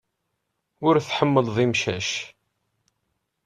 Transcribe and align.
Ur 0.87 0.95
tḥemmleḍ 1.07 1.55
imcac. 1.65 2.09